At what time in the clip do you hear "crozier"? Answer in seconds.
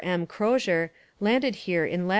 0.25-0.91